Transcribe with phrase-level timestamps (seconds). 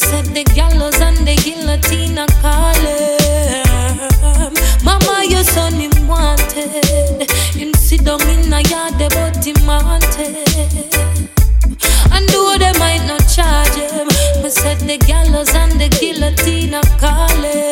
[0.00, 3.20] said the gallows and the guillotine are calling.
[4.82, 7.30] Mama, your son him wanted.
[7.54, 10.36] Him sit in a yard, but him wanted.
[12.14, 14.08] And though they might not charge him,
[14.42, 17.70] me said the gallows and the guillotine are calling.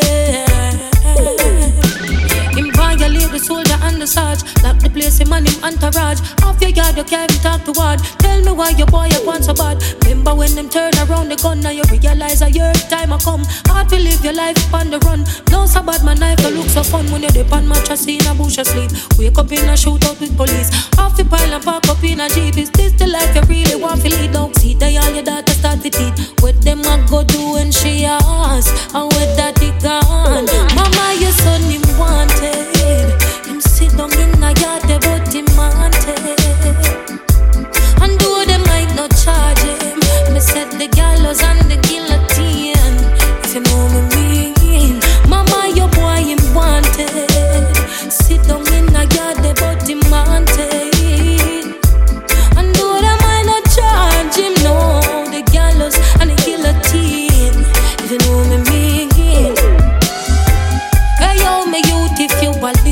[2.58, 4.42] Him violate the soldier and the sarge.
[4.62, 6.20] Lock the place, him and him entourage.
[6.42, 8.00] Off your yard, you can't talk to word.
[8.19, 9.83] Tell me why your boy up want so bad.
[10.28, 13.44] Remember when them turn around the gun, now you realize a year time I come.
[13.64, 15.25] Hard to live your life on the run.
[15.48, 18.34] No bad, my knife don't look so fun when you're dip on mattress in a
[18.34, 18.91] bush asleep.
[19.16, 20.69] Wake up in a shootout with police.
[20.98, 22.58] Off the pile and park up in a jeep.
[22.58, 24.33] Is this the life you really want to lead?
[24.33, 26.34] Don't see they all your daughter start to teeth.
[26.42, 28.69] What them a go do when she ask?
[28.94, 30.44] And where that he gone?
[30.77, 32.69] Mama, your son him wanted.
[33.48, 34.28] Him sit down in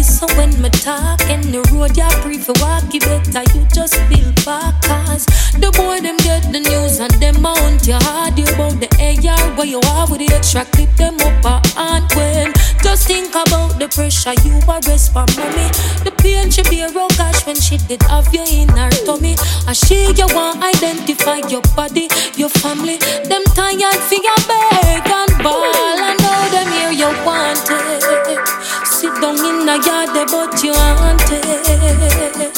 [0.06, 3.42] you listen when me talk in the road, ya free for walk, you better.
[3.54, 5.26] You just build back Cause
[5.58, 9.56] the boy them get the news and them mount your hard you about the AR
[9.56, 12.52] where you are with the extra clip them up a hand when
[12.97, 15.68] Just think about the pressure you arrest for mommy
[16.01, 19.36] The pain she bear oh gosh when she did have you in her tummy
[19.68, 22.08] And she you want identify your body,
[22.40, 22.96] your family
[23.29, 28.40] Them tired for your beg and ball and know them here you wanted
[28.89, 32.57] Sit down in the yard, but you want it.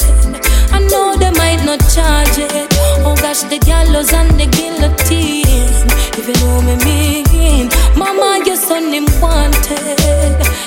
[0.71, 2.71] I know they might not charge it.
[3.03, 6.08] Oh gosh, the gallows and the guillotine.
[6.17, 9.79] If you know me mean, Mama, your son him wanted.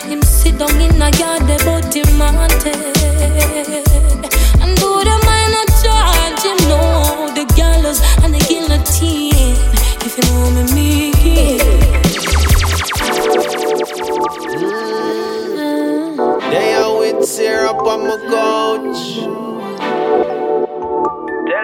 [0.09, 2.77] Him sit down in the yard, but him wanted.
[4.63, 6.83] And though they might not charge him, no,
[7.35, 9.57] the gallows and the guillotine.
[10.05, 11.59] If you know me mean.
[16.51, 19.62] They are with syrup on my couch.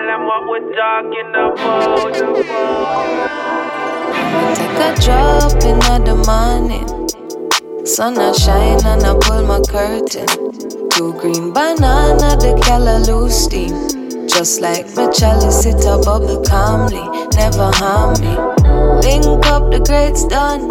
[0.08, 2.14] Them what we're talking about.
[4.56, 6.88] Take a drop in the morning.
[7.84, 10.26] Sun a shine and I pull my curtain.
[10.92, 14.26] Two green banana, the color loose steam.
[14.26, 17.04] Just like my chalice, it a bubble calmly,
[17.36, 18.34] never harm me.
[19.04, 20.68] Link up, the greats done.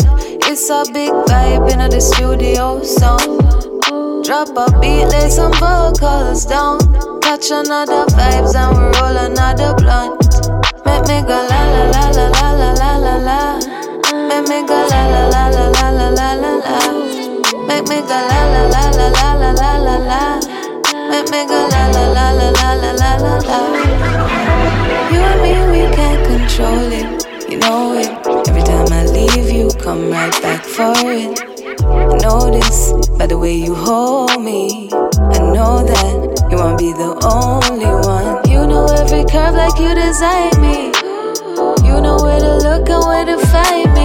[0.49, 3.66] It's a big vibe in the studio sound.
[3.87, 6.77] Drop a beat, lay some vocals down.
[7.21, 10.19] Catch another vibes and we roll another blunt.
[10.83, 13.59] Make me go la la la la la la la la.
[14.27, 16.79] Make me go la la la la la la la la la.
[17.65, 20.39] Make me go la la la la la la la la la.
[21.09, 23.59] Make me go la la la la la la la la la.
[25.11, 27.25] You and me, we can't control it.
[27.49, 28.09] You know it.
[28.49, 31.56] Every time I leave, you come right back for it.
[31.89, 34.89] I know this by the way you hold me.
[34.91, 38.49] I know that you won't be the only one.
[38.49, 40.91] You know every curve like you designed me.
[41.87, 43.96] You know where to look and where to find me.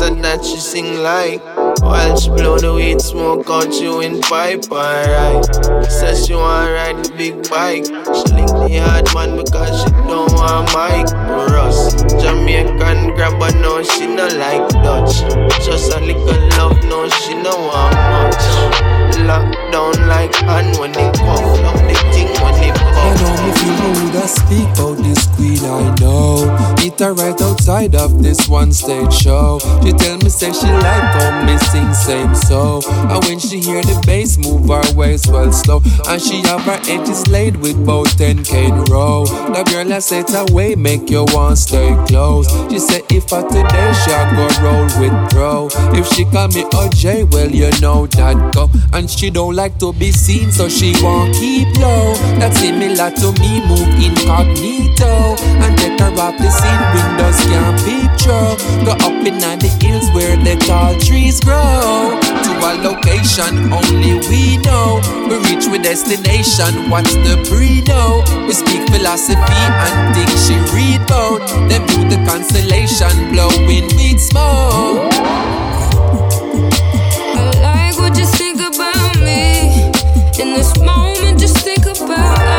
[0.00, 1.44] So that she sing like
[1.82, 5.44] While she blow the weed smoke out you in pipe, alright.
[5.84, 7.84] Says she wanna ride the big bike.
[7.84, 11.04] She link the hard man because she don't want mic.
[11.52, 15.20] Russ, Jamaican grabber, no, she no like Dutch.
[15.66, 18.44] Just a little love, no, she no want much.
[19.28, 21.12] Lock down like hand when they
[23.20, 26.74] know me feel rude, I speak about this queen I know.
[26.80, 29.58] Meet her right outside of this one stage show.
[29.82, 32.80] She tell me say she like how me sing same so.
[33.10, 36.80] And when she hear the bass move her waist well slow, and she have her
[36.88, 39.24] edges laid with both 10 cane row.
[39.26, 42.48] The girl I set away make you want stay close.
[42.70, 45.68] She say if I today she go roll with pro.
[45.98, 48.70] If she call me OJ, well you know that go.
[48.92, 52.14] And she don't like to be seen, so she won't keep low.
[52.38, 56.82] That's similar to me move incognito and take her off the scene.
[56.94, 58.48] Windows can't picture.
[58.84, 62.18] Go up in the hills where the tall trees grow.
[62.20, 65.00] To a location only we know.
[65.28, 66.90] We reach with destination.
[66.90, 67.80] What's the pre
[68.46, 71.40] We speak philosophy and think she read about.
[71.68, 75.12] Then view the constellation blowing weed smoke.
[77.36, 79.90] I like what you think about me
[80.40, 81.38] in this moment.
[81.40, 82.49] Just think about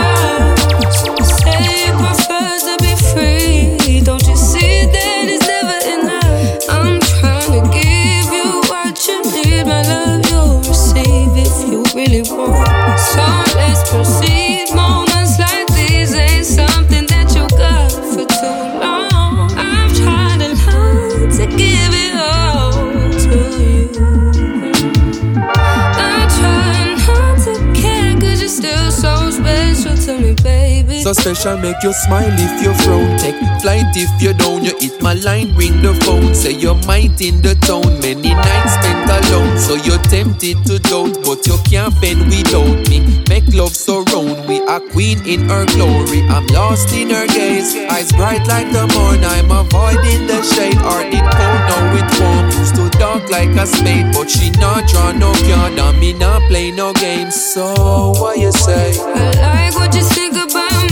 [31.11, 33.17] Special, make you smile if you frown.
[33.19, 34.63] Take flight if you down.
[34.63, 36.33] You hit my line, ring the phone.
[36.33, 37.99] Say you're might in the town.
[37.99, 39.59] Many nights spent alone.
[39.59, 43.21] So you're tempted to doubt, but you can't bend without me.
[43.27, 44.47] Make love surround.
[44.47, 46.23] We are queen in her glory.
[46.31, 47.75] I'm lost in her gaze.
[47.75, 49.21] Eyes bright like the morn.
[49.21, 50.79] I'm avoiding the shade.
[50.79, 52.45] Heart it cold, now it warm.
[52.57, 55.77] Used to dark like a spade, but she not draw no card.
[55.77, 57.35] And me not play no games.
[57.35, 58.95] So what you say?
[58.97, 60.50] I like what you think about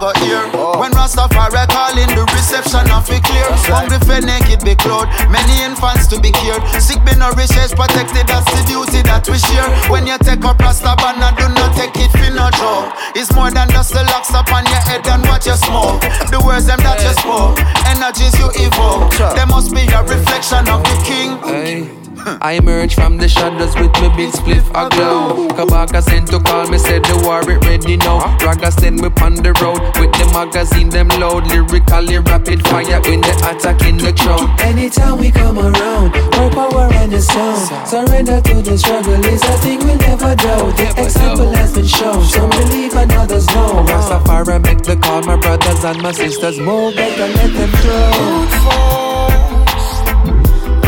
[0.00, 0.40] go hear.
[0.56, 0.80] Oh.
[0.80, 3.44] When Rastafari calling, the reception of it clear.
[3.68, 5.12] Hungry for naked, be clothed.
[5.28, 6.64] Many infants to be cured.
[6.80, 9.68] Sick, be nourished, is protected, that's the duty that we share.
[9.92, 12.96] When you take up Rasta banner, do not take it for no joke.
[13.14, 16.00] It's more than just the locks up on your head and what you smoke.
[16.32, 19.12] The words them that you spoke, energies you evoke.
[19.36, 21.36] They must be a reflection of the king.
[21.44, 21.99] Hey.
[22.40, 25.48] I emerge from the shadows with my big spliff aglow.
[25.48, 28.36] Kabaka sent to call me, said the war it ready now.
[28.38, 31.46] Raga send me on the road with the magazine them load.
[31.46, 34.60] Lyrically rapid fire when they attack in the crowd.
[34.60, 37.88] Anytime we come around, more power and the sound.
[37.88, 40.72] Surrender to the struggle is a thing we'll never do.
[40.76, 43.84] The example has been shown, some believe and others know.
[43.88, 46.96] Rastafari make the call, my brothers and my sisters move.
[46.96, 48.00] Better let them through.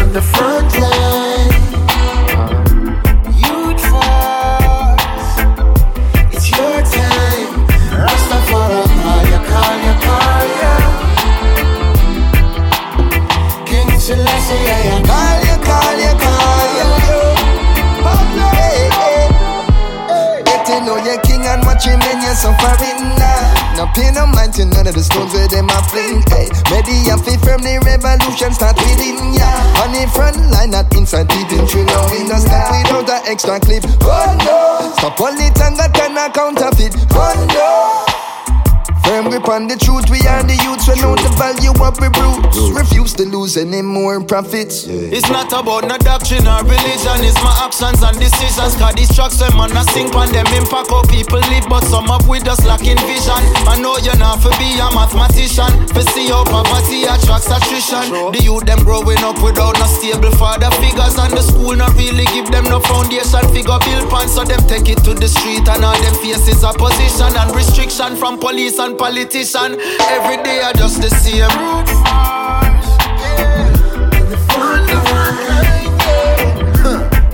[0.02, 1.21] On the front line.
[21.90, 23.74] When you're suffering now.
[23.76, 26.22] No pay no mind to none of the stones where them a fling.
[26.30, 26.46] Hey,
[27.10, 29.50] and fit from the revolution start within ya.
[29.82, 31.48] On the front line, not inside deep
[32.14, 33.82] we no step without an extra clip.
[34.02, 36.94] Oh no, stop all and got turn a counterfeit.
[37.12, 38.01] Oh no.
[39.12, 42.08] Firm grip on the truth, we are the youths, we know the value of we
[42.16, 42.56] roots.
[42.72, 44.88] Refuse to lose any more profits.
[44.88, 48.72] It's not about no doctrine or religion, it's my actions and decisions.
[48.80, 52.08] Cause these tracks, them man, I sink on them impact how people live, but some
[52.08, 53.36] of with us lacking vision.
[53.68, 58.32] I know you're not for be a mathematician, for see how poverty attracts attrition.
[58.32, 62.24] The youth, them growing up without no stable father figures, and the school not really
[62.32, 65.84] give them no foundation figure build pan, so them take it to the street, and
[65.84, 69.01] all them faces opposition and restriction from police and politicians.
[69.02, 69.80] Politician.
[70.14, 71.50] Every day I just the same.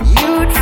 [0.01, 0.57] Each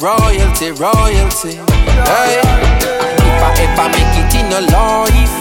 [0.00, 1.56] royalty, royalty.
[2.04, 5.32] Hey, if I ever make it in a life,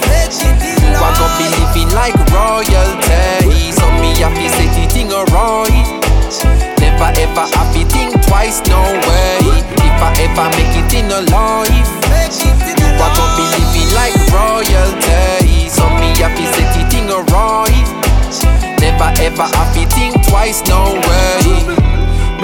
[0.96, 3.72] are gonna be living like royalty.
[3.72, 5.88] So me to say the thing alright.
[6.80, 9.44] Never ever have to think twice, no way.
[9.84, 11.90] If I ever make it in a life,
[12.96, 15.70] are gonna be living like royalty.
[15.70, 17.88] So me to say the thing alright.
[18.80, 21.95] Never ever have to think twice, no way.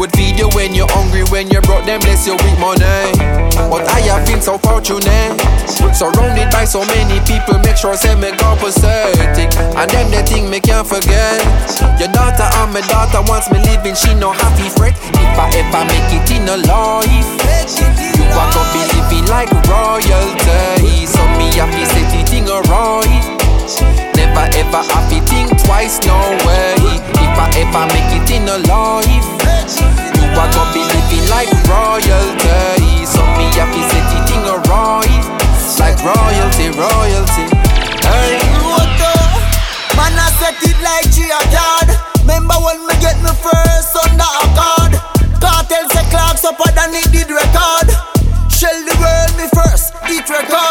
[0.00, 3.12] Would feed you when you're hungry, when you're broke, them bless you with money.
[3.68, 5.36] But I have been so fortunate,
[5.92, 9.52] surrounded by so many people, make sure say me compensating.
[9.76, 11.44] And them the thing me can't forget.
[12.00, 14.96] Your daughter and my daughter wants me living, she no happy fret.
[15.20, 17.28] If I ever make it in a life,
[18.16, 21.04] you are gonna be living like royalty.
[21.04, 23.36] So me happy say the thing alright.
[24.16, 26.16] Never ever happy think twice, no
[26.48, 27.19] way.
[27.30, 29.06] If I ever make it in a life,
[30.18, 33.06] you are gonna be living like royalty.
[33.06, 35.22] So me have to say the thing alright,
[35.78, 37.46] like royalty, royalty.
[38.02, 38.34] Hey.
[39.94, 41.94] Man, I set it like G card.
[42.26, 44.92] Remember when me get me first under a card?
[45.38, 47.94] Cartel say clocks up than it did record.
[48.50, 50.69] Shell the world me first, eat record.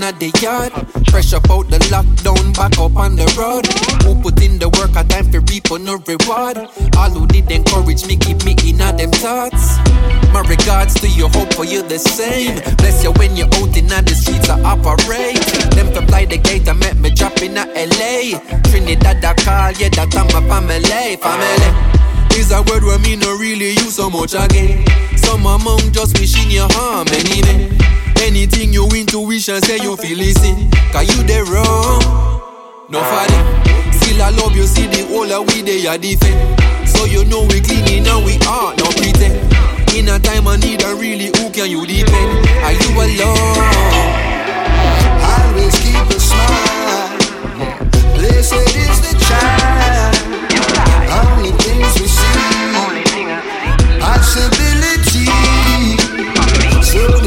[0.00, 0.70] At the yard.
[1.10, 3.66] Fresh up out the lockdown, back up on the road.
[4.06, 6.56] Who put in the work, a time for reap no reward.
[6.96, 9.76] All who did encourage me, keep me in all them thoughts.
[10.30, 12.62] My regards to you, hope for you the same.
[12.78, 15.42] Bless you when you're out in the streets, I operate.
[15.74, 18.38] Them to fly the gate, I met me dropping at LA.
[18.70, 21.92] Trinidad, I call, yeah, that I'm my family, family.
[22.38, 24.86] Is a word where me no really use so much again.
[25.18, 28.01] Some among just wishing you harm anyway.
[28.22, 30.70] Anything you intuition say you feel listen.
[30.92, 32.00] Cause you the wrong.
[32.88, 33.38] No funny.
[33.98, 36.38] Still I love you, see the whole of we they are defend.
[36.88, 39.50] So you know we cleaning and we are no pretend.
[39.96, 42.46] In a time I need a really who can you depend?
[42.62, 43.58] Are you alone?
[45.18, 47.18] Always keep a smile.
[48.14, 50.14] Blessed is the child.
[51.10, 52.70] Only things we see.
[53.98, 55.26] Possibility.
[56.86, 57.21] So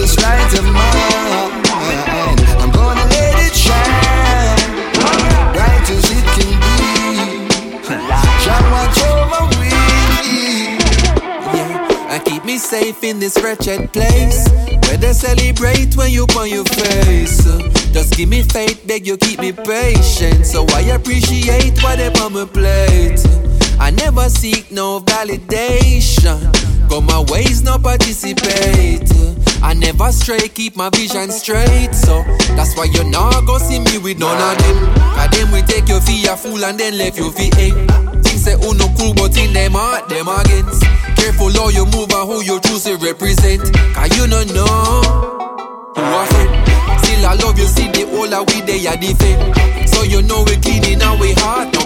[12.66, 14.48] safe in this wretched place.
[14.88, 17.46] Where they celebrate when you on your face.
[17.46, 17.60] Uh,
[17.94, 20.46] Just give me faith, beg you keep me patient.
[20.46, 23.45] So I appreciate whatever on my plate.
[23.80, 26.40] I never seek no validation.
[26.90, 29.12] Go my ways, no participate.
[29.62, 31.94] I never stray, keep my vision straight.
[31.94, 32.24] So
[32.56, 34.94] that's why you're not go see me with none of them.
[35.16, 37.74] Cause them we take your fee a fool and then left your fee eight.
[38.24, 40.84] Things say who no cool, but in them heart, them against.
[41.18, 43.62] Careful how you move and who you choose to represent.
[43.96, 45.02] Cause you no know
[45.98, 46.52] who a friend.
[47.02, 49.90] Still I love you, see the whole of we they are defend.
[49.90, 51.82] So you know we clean in our heart, no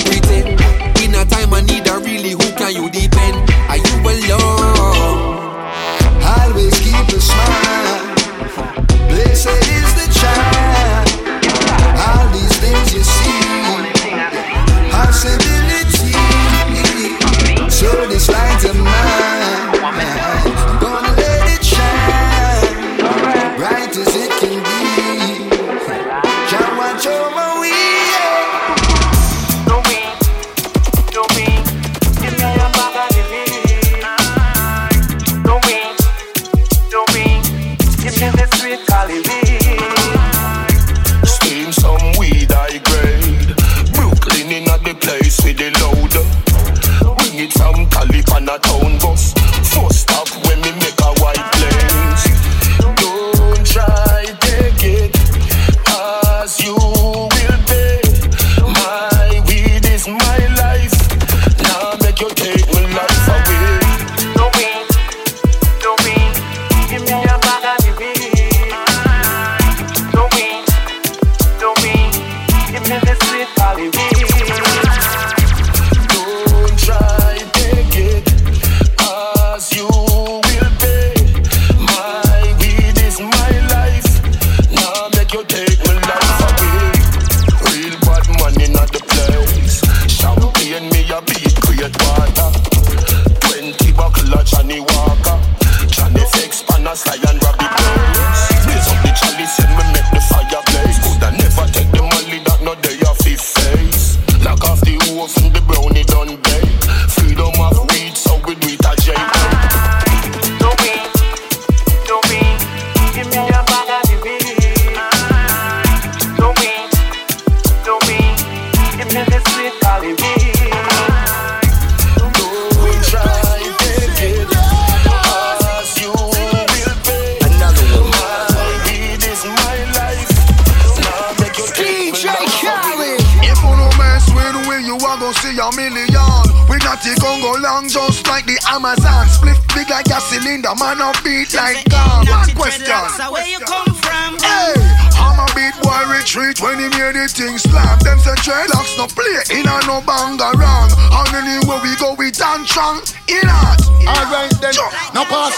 [140.80, 142.26] man a beat like gum.
[142.26, 142.88] One question.
[143.32, 144.40] Where you come from?
[144.40, 144.74] Hey,
[145.20, 148.00] I'm a beat boy retreat when he hear the thing slam.
[148.00, 150.96] Them say dreadlocks no play in a no bang around.
[150.96, 153.04] And anywhere we go, we dance strong.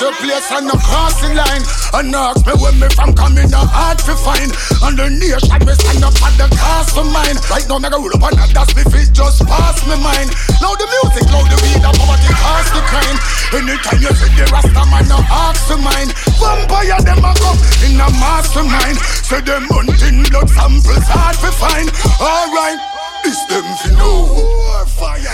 [0.02, 1.62] Your place and no crossing line.
[1.94, 4.50] And ask me where me from coming, no hard to find.
[4.82, 7.38] And the nation me stand up at the cast for mine.
[7.54, 10.34] Right now, go roll up and that's me fit just pass me mind.
[10.58, 13.18] Now the music, now the weed, and poverty cause the crime.
[13.54, 16.10] Anytime you see the Rasta man, no ask for mine.
[16.42, 18.98] Vampire them a come in a mastermind.
[19.22, 21.88] Say them hunting blood samples hard to find.
[22.18, 22.82] Alright.
[23.22, 24.82] This them fi know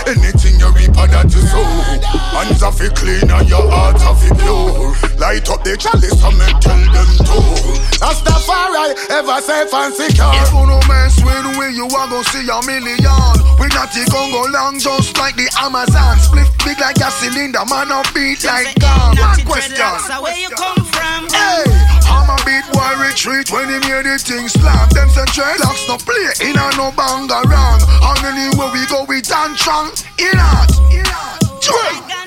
[0.08, 1.60] Anything you reap of that you sow
[2.32, 6.38] Hands are fi clean and your heart are fi pure Light up the chalice and
[6.40, 7.68] me tell them to
[8.00, 12.46] Rastafari ever safe and secure If you no mess with we, you are gonna see
[12.46, 13.34] a million.
[13.58, 16.18] We not it gon' go long just like the Amazon.
[16.18, 19.18] Split big like a cylinder, man a beat like gum.
[19.18, 19.92] One question.
[20.22, 21.26] Where you come from?
[21.30, 21.66] Hey,
[22.06, 24.90] I'm a beat boy retreat when he hear the thing slap.
[24.90, 27.82] Them say dreadlocks no play in a no bang around.
[27.82, 29.90] And anywhere we go, we dance strong.
[30.22, 30.70] In art.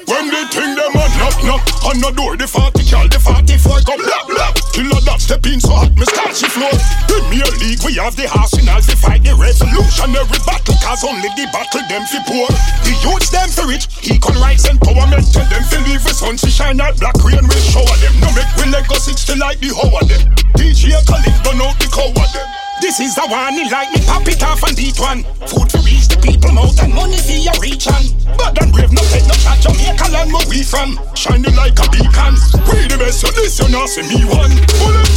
[0.06, 3.80] When the thing them a knock knock on the door, the 40 cal, the 44
[3.88, 4.54] come lap lap.
[4.76, 6.76] Killer that step in so hot, me start she floor.
[7.08, 11.82] Premier League, we have the arsenal to fight the revolutionary battle, cause only the battle
[11.88, 12.52] them fi poor.
[12.84, 16.50] The youths them fi rich, equal rights empowerment, tell them fi leave the sun to
[16.52, 18.14] shine out black rain will shower them.
[18.20, 20.22] No make we let go sixty like the hoe of them.
[20.60, 21.00] DJ
[21.48, 22.50] burn out the cow of them.
[22.82, 25.24] This is the one, he like me pop it off and beat one.
[25.46, 28.04] Food to reach the people mouth and money for your reach on.
[28.36, 30.98] Bad and brave, no take no shot, Jamaica land where we from.
[31.14, 32.34] Shining like a beacon.
[32.68, 34.52] We the best, so this you not see me one.
[34.82, 35.08] Bullet.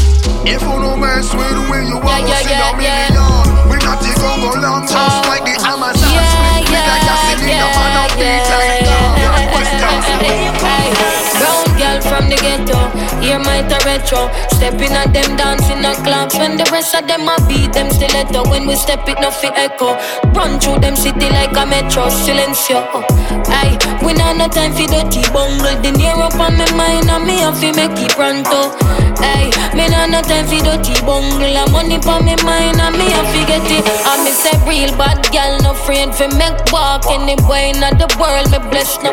[0.45, 3.73] If you no mess with we, you are Yeah, gonna see yeah, a yeah, million.
[3.73, 4.93] We not it gon' go long oh.
[4.93, 6.05] just like the Amazon.
[6.05, 9.25] Split big like a cylinder, man a beat like gum.
[9.25, 9.81] One question.
[11.41, 12.84] Brown girl from the ghetto,
[13.23, 14.31] hear my retro.
[14.57, 18.49] Stepping at them dancing at clubs when the rest of them a beat them stiletto.
[18.51, 19.95] When we step it, no fi echo.
[20.33, 22.83] Run through them city like a metro, silencio.
[23.49, 25.77] Aye, we not no time for dirty bungle.
[25.83, 28.73] The near up on my mind and me have to make it pronto.
[29.21, 31.45] Hey, me not no time for dirty bungle.
[31.45, 33.85] And money on my mind and me have to get it.
[34.05, 38.09] I me say real bad girl, no friend for make walk any boy in the
[38.19, 38.51] world.
[38.51, 39.13] Me bless no.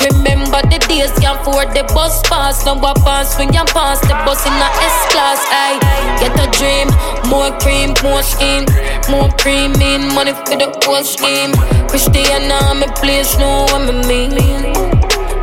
[0.00, 2.64] Remember the days can't afford the bus pass.
[2.64, 5.40] Now what pass when you pass the bus in a S class.
[5.52, 5.78] Ay,
[6.20, 6.88] get a dream,
[7.28, 8.64] more cream, more skin,
[9.10, 11.52] more cream in money for the whole scheme.
[11.88, 14.74] Christiana, me place know what me mean.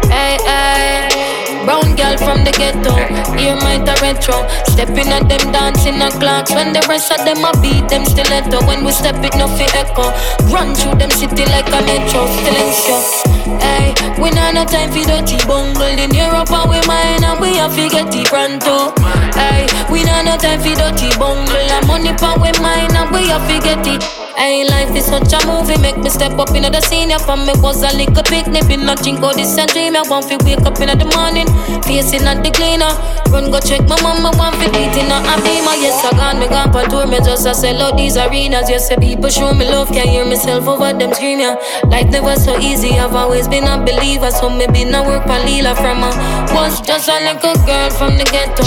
[0.10, 1.16] Hey, hey.
[1.67, 2.95] Brown girl from the ghetto,
[3.36, 4.47] hear my retro.
[4.71, 6.51] Stepping at them dancing a clocks.
[6.56, 8.63] When the rest of them a beat them stiletto.
[8.65, 10.08] When we step it, no fi echo.
[10.47, 12.23] Run through them city like a metro,
[12.71, 13.03] show.
[13.60, 17.56] Hey, we not no time for dirty bungle in Europe and we mine and we
[17.60, 18.95] have to get it pronto.
[19.36, 23.27] Hey, we not no time for dirty bungle and money pa we mine and we
[23.27, 24.03] have to get it.
[24.38, 27.53] Hey, life is such a movie, make me step up in the senior from me
[27.58, 29.95] was a little picnic, been nothing go this and dream.
[29.95, 31.47] I want to wake up in the morning.
[31.84, 32.91] Facing at the cleaner.
[33.32, 35.76] Run go check my mama want fi beat in a beamer.
[35.80, 37.08] Yes, I gone, me gone on tour.
[37.08, 38.70] Me just a sell out these arenas.
[38.70, 39.89] Yes, the people show me love.
[39.89, 41.56] Can't hear myself over them scream, yeah.
[41.88, 43.00] Life never so easy.
[43.00, 44.32] I've always been a believer.
[44.32, 46.10] So me been a work for Lila from a
[46.56, 48.63] was just a little girl from the ghetto.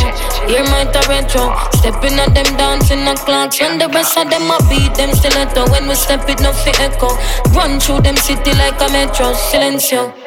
[0.47, 1.53] Hear my retro.
[1.81, 3.61] Stepping at them dancing the clocks.
[3.61, 5.71] When the rest of them a beat them stiletto.
[5.71, 7.09] When we step it, no fi echo.
[7.57, 9.33] Run through them city like a metro.
[9.33, 10.20] Silencio.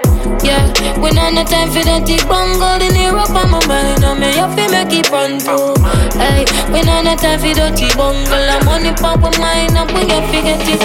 [0.44, 4.04] Yeah, we not no time for that deep bungle in Europe on my mind.
[4.04, 5.74] I may have to make it pronto.
[6.18, 8.32] Hey, we not no time for that deep bungle.
[8.32, 10.82] I'm money pop my mind and we got to get it.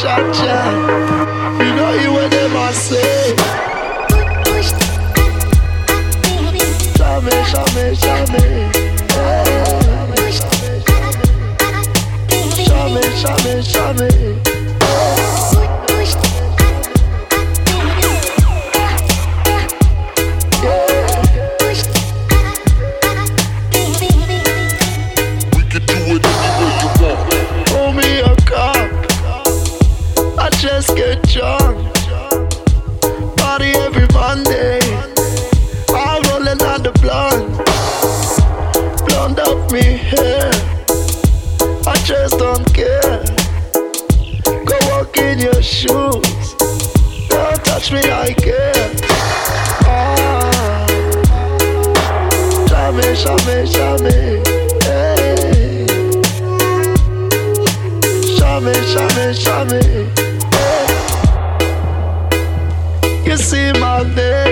[0.00, 0.58] Cha cha.
[1.64, 3.34] You know you what them I say.
[6.96, 8.76] Shame, shame, shame.
[12.66, 14.45] Shame, shame, shame.
[45.66, 46.54] shoes.
[47.28, 49.02] Don't touch me like it.
[49.84, 50.86] Ah.
[52.94, 53.66] Me, show me,
[53.98, 54.40] me.
[54.84, 55.84] Hey.
[58.62, 59.24] Me, show me,
[59.64, 59.82] me.
[60.54, 60.86] Hey.
[63.26, 64.45] You see my name.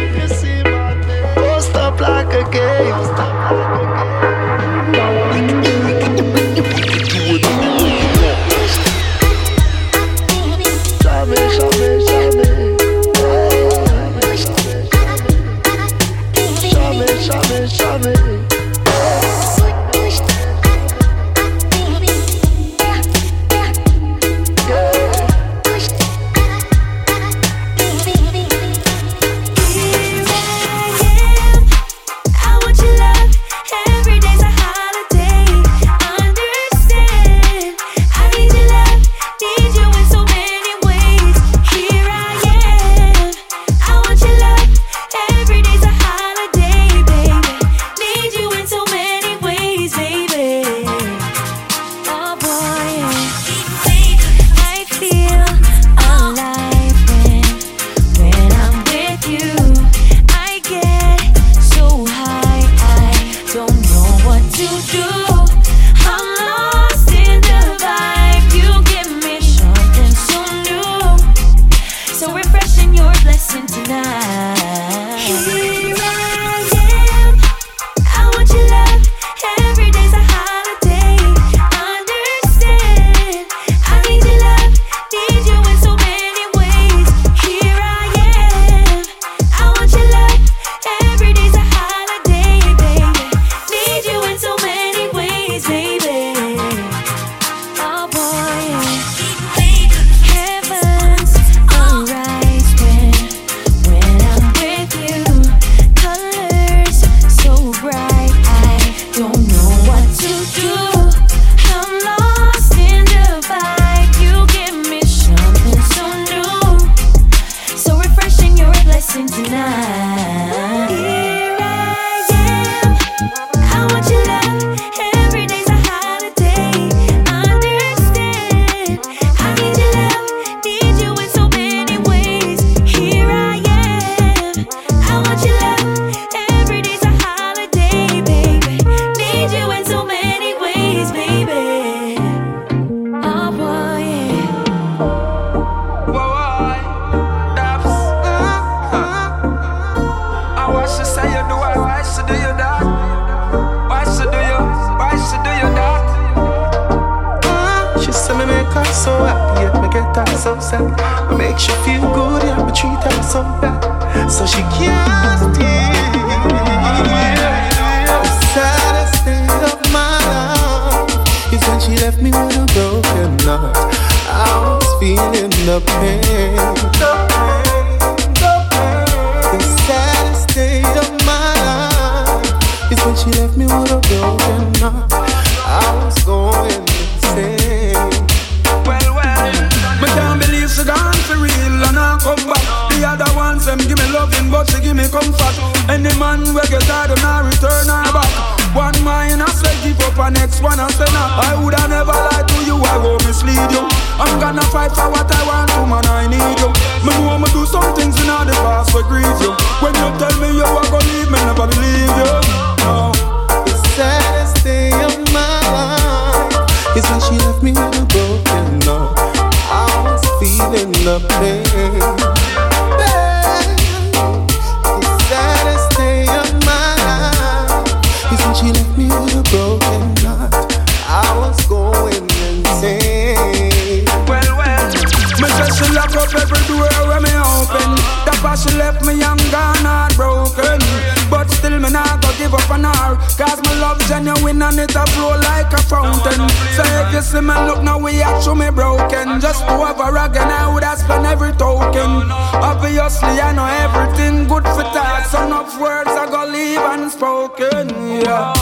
[244.96, 248.70] A flow like a fountain So if you see me look now we actually me
[248.70, 253.66] broken Just to have her again I would have spent every token Obviously I know
[253.66, 257.88] everything good for that So enough words I go leave unspoken
[258.22, 258.52] Yeah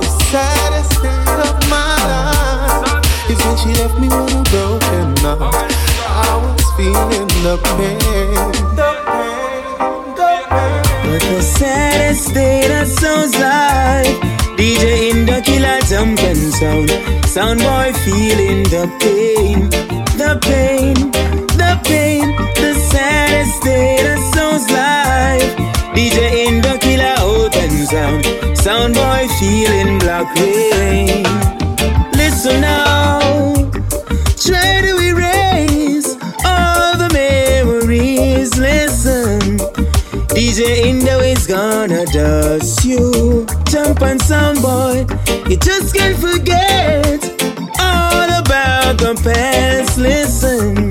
[0.00, 2.58] The saddest day of my life
[3.30, 5.72] is when she left me with a broken heart.
[6.08, 7.98] I was feeling the pain.
[8.74, 9.64] The pain,
[10.16, 11.12] the pain.
[11.12, 14.16] But the saddest day that sounds like
[14.56, 15.37] DJ Indo
[15.98, 16.90] killer jumping sound.
[17.26, 19.70] Sound boy feeling the pain,
[20.16, 20.94] the pain,
[21.56, 22.36] the pain.
[22.54, 25.56] The saddest day that sounds like
[25.94, 28.24] DJ Indo killer open sound.
[28.58, 31.24] Sound boy feeling black rain.
[32.12, 33.54] Listen now,
[34.36, 38.56] try to erase all the memories.
[38.58, 39.58] Listen.
[40.38, 43.44] DJ Indo is gonna dust you.
[43.64, 44.97] Jump on some boy,
[45.48, 47.24] you just can't forget
[47.80, 49.96] all about the past.
[49.98, 50.90] Listen,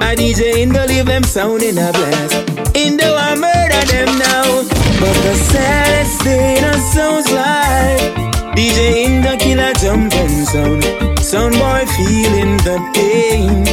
[0.00, 2.34] a DJ Indo leave them sound in a blast.
[2.74, 4.62] Indo I murder them now,
[5.00, 10.82] but the saddest thing that sounds like DJ Indo killer jump and sound.
[11.20, 13.64] Sound boy feeling the pain,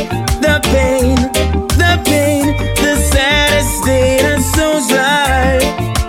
[0.44, 1.16] the pain,
[1.80, 2.46] the pain,
[2.84, 5.64] the saddest day that sounds like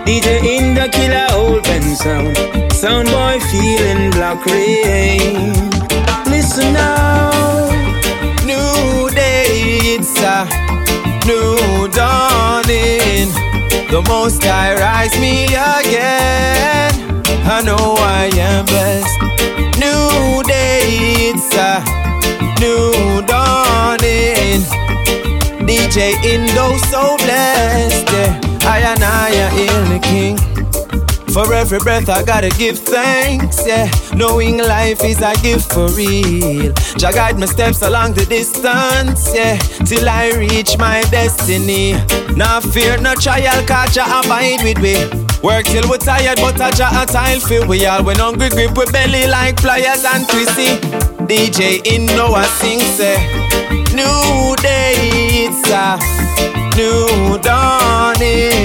[0.06, 2.58] DJ Indo killer open sound.
[2.72, 3.08] Sound
[4.44, 6.26] black.
[6.26, 7.70] Listen now.
[8.44, 10.44] New day, it's a
[11.26, 13.28] new dawning.
[13.90, 16.92] The most I rise me again.
[17.44, 19.18] I know I am blessed.
[19.78, 21.82] New day, it's a
[22.60, 24.62] new dawning.
[25.66, 28.06] DJ Indo so blessed.
[28.12, 28.40] Yeah.
[28.64, 30.57] I and I am the king.
[31.38, 33.88] For every breath I gotta give thanks, yeah.
[34.12, 36.72] Knowing life is a gift for real.
[36.98, 39.56] Jah guide my steps along the distance, yeah.
[39.86, 41.92] Till I reach my destiny.
[42.34, 45.06] Now fear no trial, cause Jah abide with me.
[45.40, 48.76] Work till we're tired, but a Jah a tile feel We all when hungry grip
[48.76, 50.74] with belly like pliers and twisty.
[51.30, 53.14] DJ Indo I sing say,
[53.94, 56.02] New day, it's a
[56.74, 58.57] new dawning.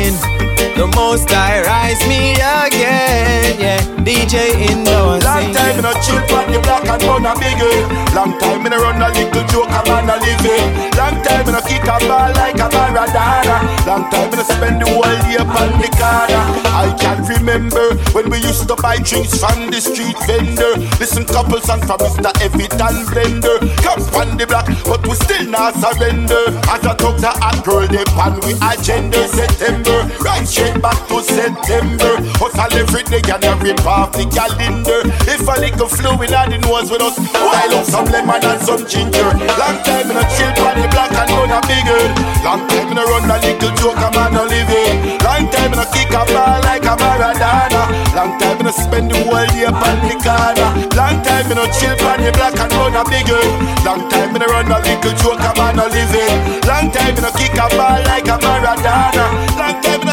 [0.75, 3.93] The most I rise me again, yeah.
[4.03, 7.88] DJ Indo Long time in a chill pon the black and bun a biggie.
[8.13, 10.67] Long time in a run a little joke a man a living.
[10.99, 13.57] Long time in a kick a ball like a Maradona.
[13.88, 16.43] Long time in a spend the whole day upon the corner.
[16.75, 20.75] I can't remember when we used to buy drinks from the street vendor.
[20.99, 22.31] Listen couple songs from Mr.
[22.43, 23.57] Evitan Blender.
[23.79, 26.51] Come on the block, but we still not surrender.
[26.67, 30.12] As I talk to a girl, they pan we agenda September.
[30.19, 32.19] Right straight back to September.
[32.36, 35.08] Hustle every day and I off the calendar.
[35.23, 38.84] If a little fluid on the nose with us, while up some lemon and some
[38.84, 39.23] ginger.
[39.56, 42.04] Long time in a chill on the block and run a bigger.
[42.43, 45.15] Long time in a run a little joke a man a living.
[45.23, 47.84] Long time in a kick a ball like a Maradona.
[48.12, 50.69] Long time in a spend the whole day upon the corner.
[50.99, 53.43] Long time in a chill on the block and run a bigger.
[53.88, 56.36] Long time in a run a little joke a man a living.
[56.67, 59.26] Long time in a kick a ball like a Maradona.
[59.56, 60.12] Long time in a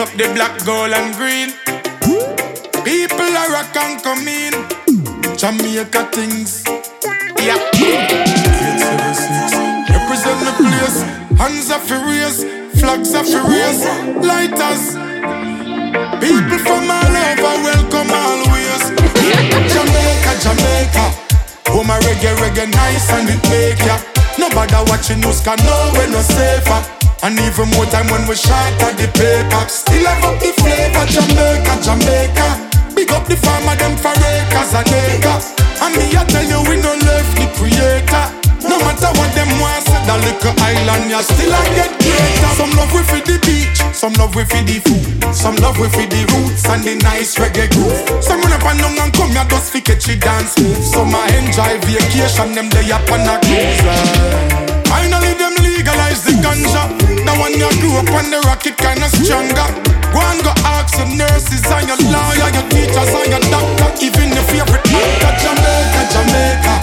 [0.00, 1.52] up the black, gold, and green.
[2.84, 4.52] People are rock and come in.
[5.36, 6.64] Jamaica things.
[7.36, 7.60] Yeah.
[7.76, 9.60] 876.
[9.92, 11.04] Represent the place.
[11.36, 12.44] Hands are furious.
[12.80, 13.84] Flags are furious.
[14.24, 14.96] Lighters.
[16.16, 18.96] People from all over welcome always.
[19.68, 21.12] Jamaica, Jamaica.
[21.76, 24.00] Oh my reggae, reggae nice and it make ya.
[24.38, 26.99] Nobody watching us can know we're no safer.
[27.22, 29.62] And even more time when we shot at the paper.
[29.68, 32.48] Still have up the flavor, Jamaica, Jamaica.
[32.96, 35.52] Big up the farmer, them for acres and acres.
[35.84, 38.24] And me, I tell you, we no left the creator.
[38.64, 42.52] No matter what them want, say that little island, you still I get greater.
[42.56, 45.88] Some love we for the beach, some love we for the food, some love we
[45.92, 48.00] for the roots and the nice reggae groove.
[48.24, 50.76] Some run up and down and come here just fi catch it dance move.
[50.76, 53.80] Some I enjoy vacation, them day up on a cruise.
[54.88, 56.99] Finally them legalize the ganja.
[57.40, 59.68] When you grew up on the rocket, kinda stronger.
[60.12, 64.28] Go and go ask your nurses and your lawyer, your teachers and your doctor, even
[64.36, 66.74] your favorite actor, Jamaica, Jamaica.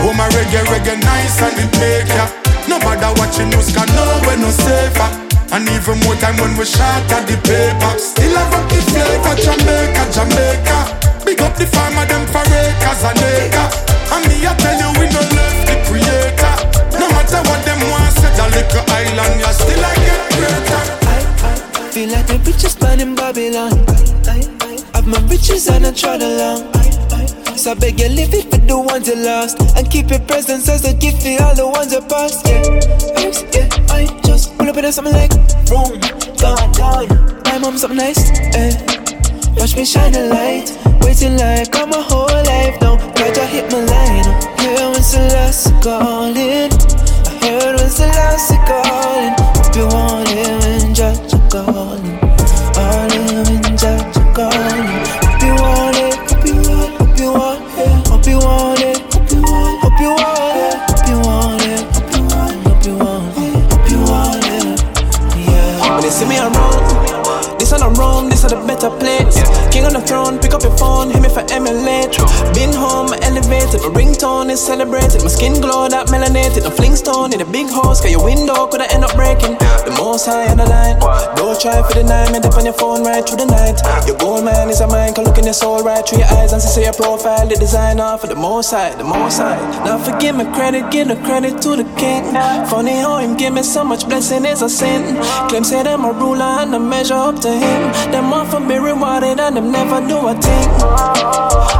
[0.00, 2.32] Oh my reggae, reggae nice and it make ya.
[2.66, 5.10] Nobody watching us can know we're no safer.
[5.52, 7.92] And even more time when we shot at the paper.
[8.00, 10.78] Still have up the flavor, Jamaica, Jamaica.
[11.26, 13.74] Big up the farmer, them for acres and acres
[14.10, 15.99] And me I tell you we no left the creator
[18.60, 21.00] want, set a little island You still I get greater
[21.92, 23.72] Feel like the richest man in Babylon.
[24.28, 26.72] I have my riches and I trot along.
[27.56, 29.58] So I beg you, leave it for the ones you lost.
[29.76, 32.46] And keep your presence as a gift for all the ones you past.
[32.46, 32.62] Yeah,
[33.50, 35.34] yeah, I just pull up in something like
[35.66, 35.98] boom,
[36.38, 37.42] gone, gone.
[37.44, 38.22] My mom's something nice,
[38.54, 38.70] eh.
[39.56, 40.70] Watch me shine a light,
[41.02, 42.96] waiting like I'm a whole life now.
[43.18, 44.30] Glad you hit my line.
[44.60, 46.99] Hear when Selassie calling.
[48.00, 51.20] Hope you want it when judge
[53.76, 54.16] judge.
[54.16, 56.46] Hope you want it, hope
[57.18, 57.60] you want,
[58.08, 59.82] hope you want it, hope you want
[61.62, 62.24] it, hope you
[62.96, 63.36] want,
[63.70, 64.40] hope you want.
[66.10, 69.36] See me around, this and I'm wrong, this are the better place.
[69.80, 72.12] King on the throne, pick up your phone, hit me for emulate.
[72.52, 75.24] Been home, elevated, my ringtone is celebrated.
[75.24, 78.82] My skin glow that melanated, a flingstone in a big house, cause your window could
[78.82, 79.56] I end up breaking.
[79.88, 81.00] The most high on the line,
[81.32, 83.80] don't try for the night, me dip on your phone right through the night.
[84.04, 86.52] Your gold man is a mind, can look in your soul right through your eyes
[86.52, 89.56] and see your profile, the designer for the most high, the most high.
[89.88, 92.36] Now forgive me credit, give the credit to the king.
[92.68, 95.16] Funny how him give me so much blessing is a sin.
[95.48, 97.80] Claim say them a ruler and I measure up to him.
[98.12, 100.68] Them offer me rewarded and them never do a thing.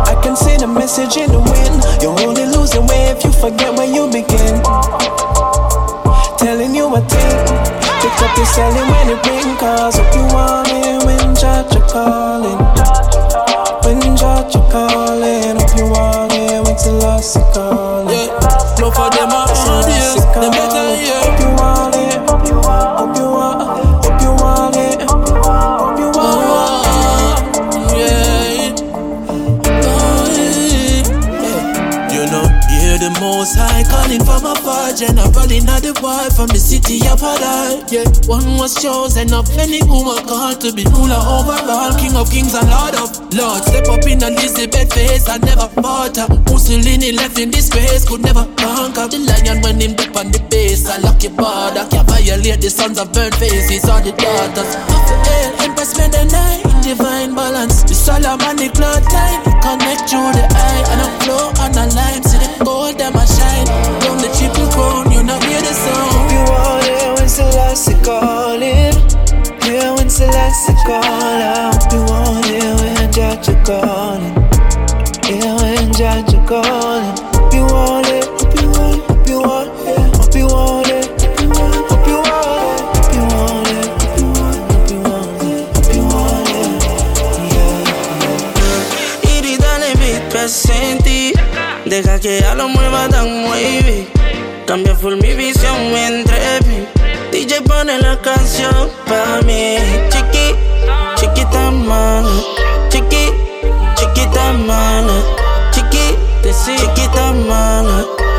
[0.07, 1.83] I can see the message in the wind.
[2.03, 4.62] You only lose your way if you forget where you begin.
[6.38, 7.81] Telling you a thing.
[8.00, 11.83] Pick up the selling when it ring cause hope you want it when judge you
[11.90, 12.59] calling.
[13.85, 18.09] When judge you calling, hope you want it when Selassie calling.
[18.09, 21.20] Yeah, no for them are audience, them better hear.
[21.26, 23.16] Hope you want it, hope you want, hope
[33.90, 34.79] calling from afar.
[34.90, 37.79] Generally, not the boy from the city of Harar.
[37.88, 42.29] Yeah, one was chosen of any woman called to be ruler over all, king of
[42.29, 43.70] kings and lord of lords.
[43.70, 46.26] Step up in Elizabeth face I never falter.
[46.50, 49.06] Mussolini left in disgrace, could never conquer.
[49.06, 51.87] The lion when him dip on the base, I lock your border.
[51.88, 54.75] Can't violate the sons of burnt faces or the daughters.
[54.90, 57.87] Of the air, Empress spend the night in divine balance.
[57.87, 62.23] The Solomonic cloud line connect through the eye and a flow on a line.
[62.27, 63.71] See the gold them a shine.
[64.02, 66.33] From the triple phone, you not hear the sound.
[66.33, 68.96] You all here when Selassie calling.
[69.64, 71.81] Here when Selassie call out.
[71.92, 74.35] You all here when Jaja calling.
[75.28, 77.16] Here when Jaja calling.
[77.54, 78.28] You all here,
[78.60, 78.96] you all,
[79.28, 80.08] you all here,
[80.38, 81.10] you all it.
[91.87, 94.06] Deja que ya lo mueva tan muy
[94.71, 96.87] Cambia full mi visión entre mí.
[97.33, 99.79] DJ pone la canción pa' mí.
[100.10, 100.54] Chiqui,
[101.16, 102.31] chiquita mano.
[102.88, 103.33] Chiqui,
[103.96, 105.12] chiquita mano.
[105.73, 108.29] Chiqui, chiquita mano.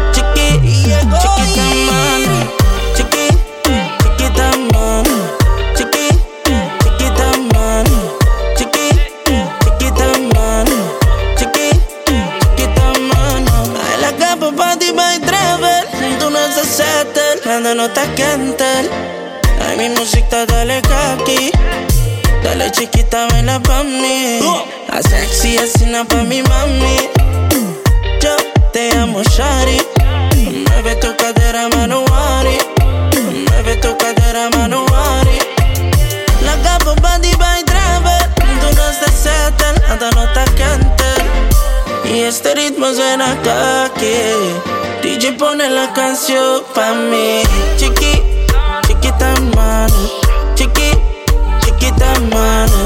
[17.72, 17.78] Settle.
[17.78, 18.90] Cuando no te cantan.
[19.68, 21.52] Ay, mi música dale kaki.
[22.44, 24.40] Dale chiquita, vela pa' mí.
[24.88, 27.10] La sexy asina pa' mi mami.
[28.22, 28.36] Yo
[28.74, 29.82] te amo, Shari.
[30.68, 32.58] Mueve tu cadera, manuari.
[33.50, 35.40] Mueve tu cadera, manuari.
[36.44, 38.30] La capo body by driver.
[38.36, 40.42] Tú no estás settle, nada no te.
[42.14, 43.32] Y este ritmo suena
[43.86, 44.81] aquí.
[45.02, 47.42] DJ pone la canción pa' mí.
[47.78, 48.22] Chiqui,
[48.88, 50.10] chiquita mano.
[50.56, 50.92] Chiqui,
[51.62, 52.81] chiquita mano.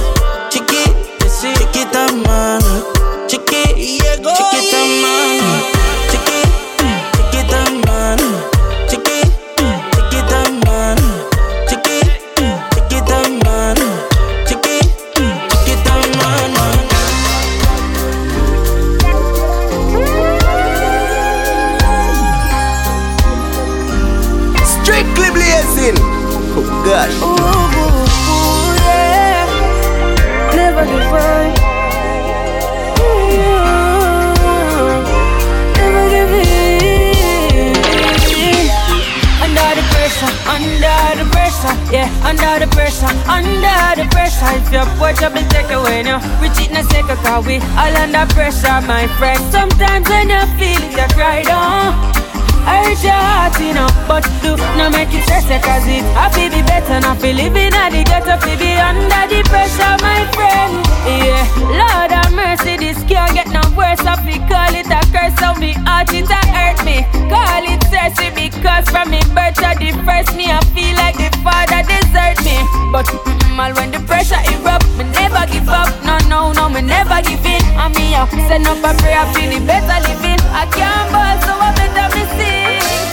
[42.25, 44.49] Under the pressure, under the pressure.
[44.57, 47.95] If your up and take away now, reach it in a second, cause we all
[48.01, 49.39] under pressure, my friend.
[49.53, 52.25] Sometimes when you feel it, you cry down.
[52.65, 56.65] Hurt your heart, you know, but do not make it stress Cause it happy be
[56.65, 62.09] better not feel living at the ghetto be under the pressure, my friend Yeah, Lord
[62.09, 65.75] have mercy, this can't get worse I fi call it a curse, so me.
[65.85, 67.03] Heart it a hurt me.
[67.29, 71.29] Call it thirsty because from me birth to the first me I feel like the
[71.43, 72.57] father desert me.
[72.91, 75.91] But mm, all when the pressure erupt, me never give up.
[76.03, 77.61] No, no, no, me never give in.
[77.77, 80.41] And me up, send up a prayer the better living.
[80.55, 82.65] I can't ball, so I better me sing
[82.95, 83.04] I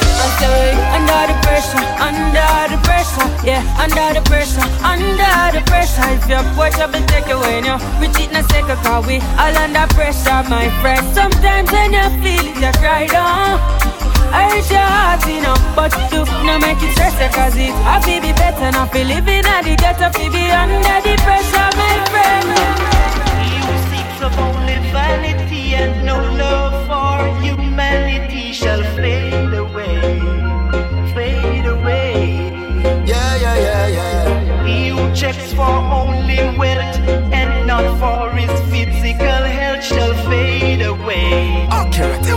[0.43, 6.07] say, under the pressure, under the pressure, yeah, under the pressure, under the pressure.
[6.17, 6.43] If your
[6.83, 10.43] up and take away now, we cheat in a second, cause we all under pressure,
[10.51, 11.03] my friend.
[11.15, 13.61] Sometimes when you feel it, you cry down.
[14.33, 18.17] Hurt your heart, you know, but do not make it stress you, cause it happy
[18.19, 21.12] be better, not feel living at the ghetto, fi be under the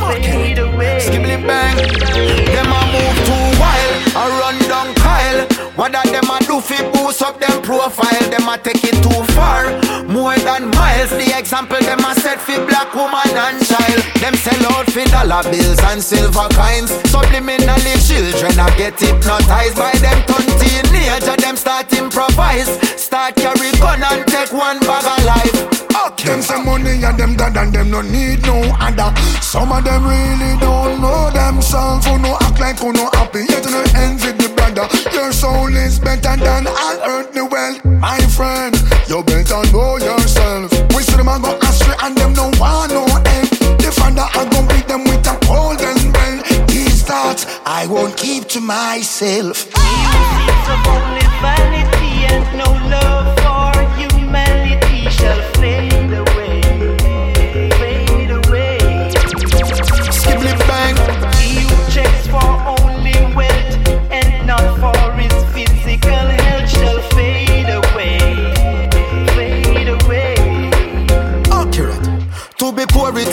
[0.06, 1.00] Away.
[1.02, 1.78] Skibbly bang.
[2.54, 5.48] Them a move too wild, a run down Kyle.
[5.76, 8.30] What that them a do fi boost up them profile?
[8.30, 9.66] Them a take it too far,
[10.26, 11.12] more than miles.
[11.14, 14.02] The example them a set fi black woman and child.
[14.18, 16.90] Them sell out fi dollar bills and silver coins.
[17.14, 20.20] Subliminally children a get hypnotized by them
[20.58, 21.38] teenager.
[21.38, 25.58] Them start improvise, start carry gun and take one bag of life.
[26.08, 26.30] Okay.
[26.30, 29.14] Them say money and them dad and them no need no other.
[29.42, 32.06] Some of them really don't know themselves.
[32.08, 34.90] Who no act like who no happy, yet no envy the brother.
[35.14, 38.75] Your soul is better than all earthly wealth, my friend.
[39.16, 40.72] You better know yourself.
[40.94, 43.48] We see them a go astray and them no want no end.
[43.80, 46.68] The father I go beat them with a golden bell.
[46.68, 49.68] These thoughts I won't keep to myself.
[49.72, 55.85] of only vanity and no love for humanity shall fade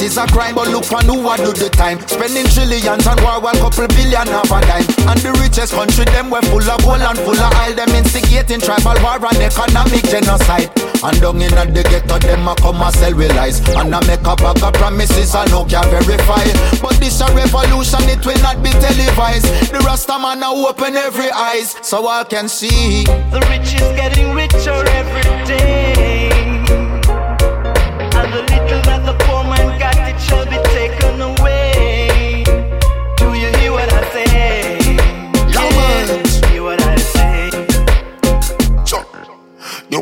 [0.03, 2.03] it is a crime, but look on who a do the time.
[2.11, 4.87] Spending trillions on war while couple billion have a dime.
[5.07, 7.71] And the richest country them were full of gold and full of oil.
[7.71, 10.75] Them instigating tribal war and economic genocide.
[11.07, 13.63] And down in the ghetto them a come and sell with lies.
[13.79, 16.43] And a make a bag of promises and no can verify.
[16.83, 19.47] But this a revolution, it will not be televised.
[19.71, 23.07] The Rasta man a open every eyes, so I can see.
[23.31, 26.12] The rich is getting richer every day.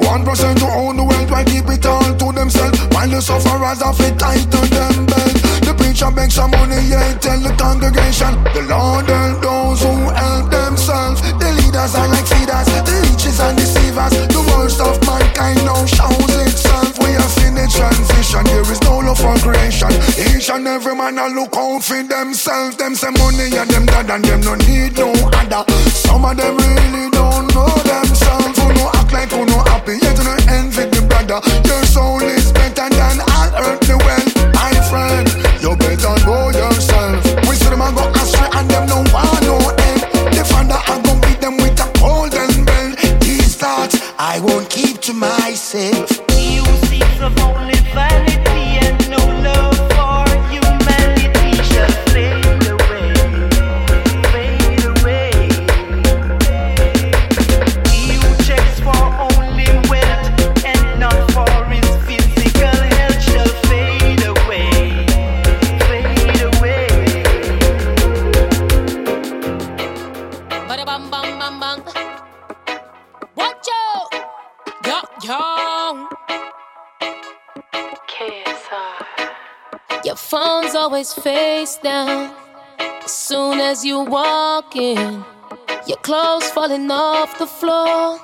[0.06, 2.78] One percent who own the wealth, why keep it all to themselves?
[2.94, 5.34] While the sufferers have it tighten them belt.
[5.66, 8.32] The preacher begs some money, yeah, tell the congregation.
[8.54, 11.20] The Lord help those who help themselves.
[11.22, 14.14] The leaders are like feeders, the leeches and deceivers.
[14.32, 16.98] The worst of mankind now shows itself.
[16.98, 19.92] We have seen the transition, there is no love for creation.
[20.16, 22.76] Each and every man a look out for themselves.
[22.76, 25.64] Them say money and them dad and them no need no other.
[25.92, 28.39] Some of them really don't know themselves
[29.10, 31.40] look like you no happy, yet you no envy the brother.
[31.66, 34.54] Your soul is better than all earthly wealth.
[34.54, 35.26] My friend,
[35.60, 37.24] you better know yourself.
[37.48, 40.00] We see them a go astray and them no want no end.
[40.34, 42.94] The father I go beat them with a golden bell.
[43.20, 46.19] These thoughts I won't keep to myself.
[81.00, 82.30] always face down.
[82.78, 85.24] As soon as you walk in,
[85.86, 88.20] your clothes falling off the floor.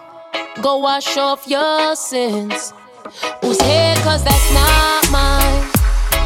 [0.60, 2.74] Go wash off your sins.
[3.40, 3.94] Who's here?
[4.04, 5.70] Cause that's not mine.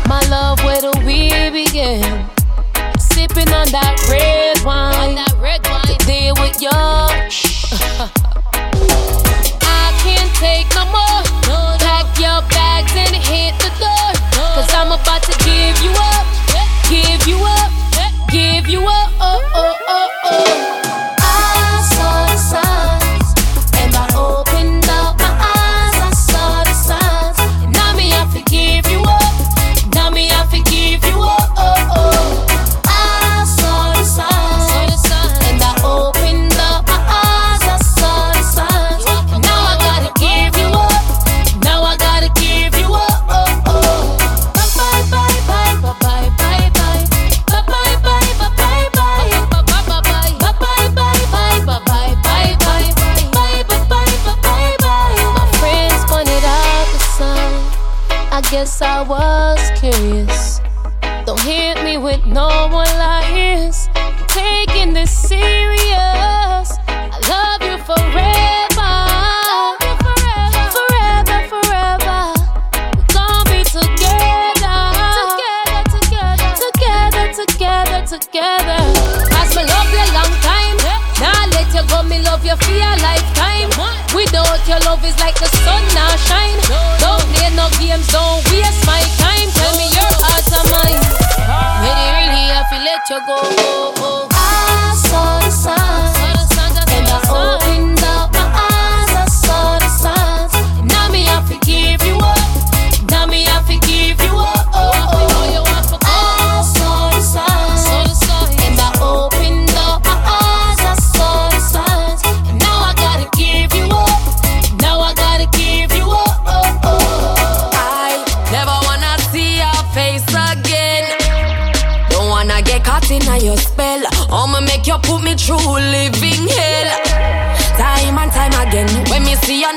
[0.08, 2.02] My love, where do we begin?
[2.98, 5.14] Sipping on that red wine.
[5.14, 5.86] that red wine.
[5.86, 6.72] To deal with your
[9.62, 11.22] I can't take no more.
[11.78, 12.42] Pack your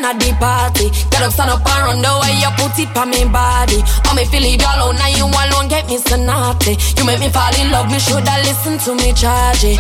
[0.04, 0.90] man at the party.
[1.10, 3.82] Get up, stand up and run the way you put it on me body.
[3.84, 6.78] I me feel it all alone, now you alone get me so naughty.
[6.98, 9.80] You make me fall in love, me shoulda listen to me charge it.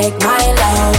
[0.00, 0.96] take my love.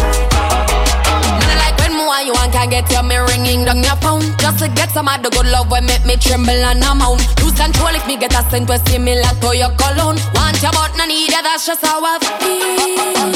[1.41, 4.21] Me like when me want you and can't get you, me ringing down your phone
[4.37, 7.17] just to get some of the good love when make me tremble and I'm on.
[7.41, 10.21] Lose control if me get a scent with similar to your cologne.
[10.37, 13.33] Want your butt, no need it, that's just how I feel.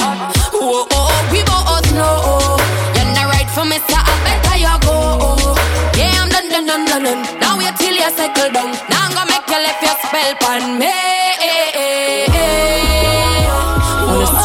[0.54, 2.62] Oh oh, oh, we both know
[2.96, 4.96] you're not right for me, so I better you go.
[5.98, 7.22] Yeah, I'm done, done, done, done, done.
[7.42, 8.70] Now wait till you settle down.
[8.90, 10.94] Now I'm gonna make you left your spell on me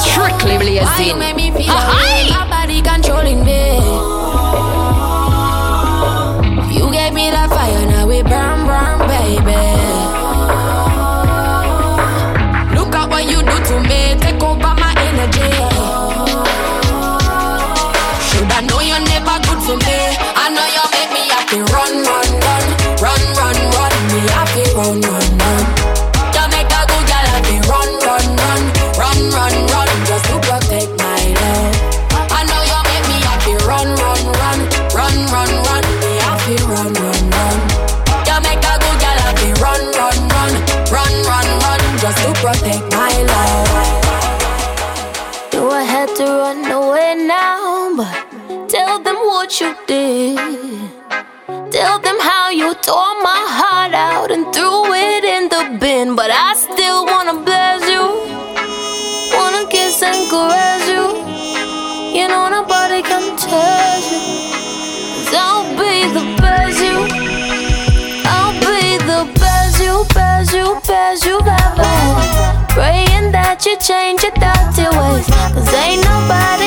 [0.05, 2.01] strictly a Why you me feel uh-huh.
[2.83, 3.70] controlling.
[52.91, 57.83] Tore my heart out and threw it in the bin, but I still wanna bless
[57.95, 58.05] you.
[59.37, 61.05] Wanna kiss and caress you.
[62.19, 64.23] You know nobody can touch you.
[65.45, 66.99] I'll be the best you.
[68.35, 68.81] I'll be
[69.13, 71.93] the best you, best you, best you ever.
[72.75, 75.29] Praying that you change your dirty ways.
[75.55, 76.60] Cause ain't nobody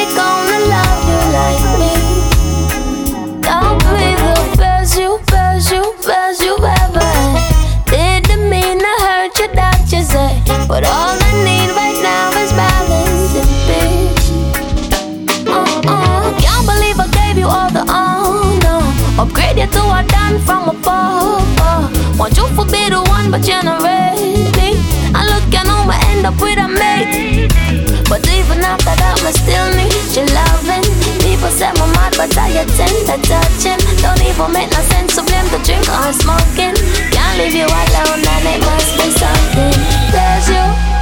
[32.27, 33.79] but I attend the touching.
[33.99, 36.75] Don't even make no sense to blame the drink or smoking.
[37.11, 39.75] Can't leave you alone, and it must be something.
[40.11, 40.92] There's you.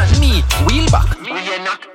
[0.00, 1.12] Not me, wheel back.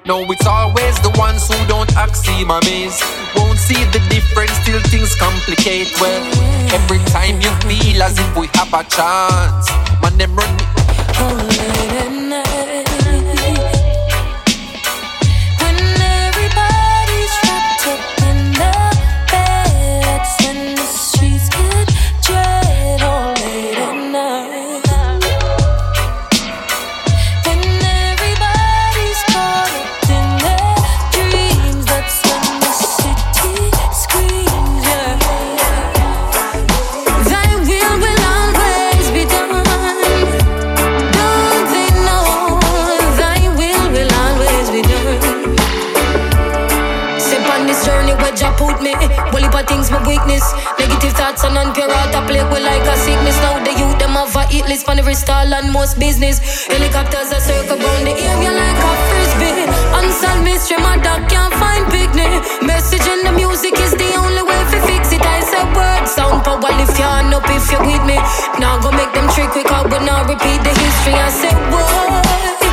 [0.06, 3.02] No, it's always the ones who don't act, see my maze.
[3.36, 5.90] Won't see the difference till things complicate.
[6.00, 6.22] Well,
[6.72, 9.72] every time you feel as if we have a chance,
[10.04, 11.75] man, them run
[54.56, 56.40] hit list for every stall and most business.
[56.72, 59.68] Helicopters a circle round the area like a frisbee.
[60.00, 62.32] Unsolved mystery, my dog can't find picnic.
[62.64, 65.22] Message in the music is the only way to fix it.
[65.22, 68.18] I say word sound power lift your hand up if you're with me.
[68.64, 71.14] Now go make them trick quick out, but now repeat the history.
[71.14, 72.65] I say word.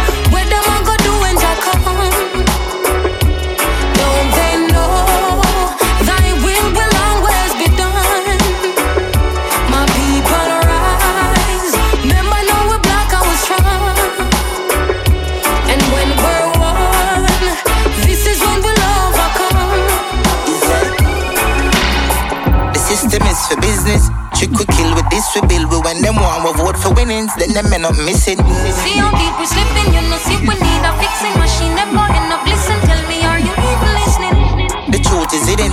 [25.33, 25.72] Kill we build.
[25.72, 27.33] We when them want, we vote for winnings.
[27.37, 28.39] Then them men up missing.
[28.39, 31.74] See how deep we slipping, you know, see we need a fixing machine.
[31.76, 32.76] Them boy end up listen.
[32.85, 34.37] Tell me, are you even listening?
[34.93, 35.72] The truth is hidden.